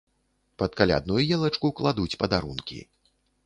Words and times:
Пад 0.61 0.71
калядную 0.79 1.21
елачку 1.37 1.73
кладуць 1.81 2.09
падарункі. 2.25 2.83